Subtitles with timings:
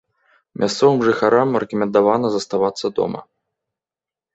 [0.63, 3.27] Мясцовым жыхарам рэкамендавана заставацца дома.